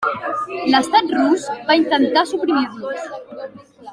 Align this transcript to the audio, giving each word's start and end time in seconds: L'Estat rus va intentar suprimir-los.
L'Estat 0.75 1.11
rus 1.17 1.45
va 1.69 1.77
intentar 1.81 2.25
suprimir-los. 2.31 3.07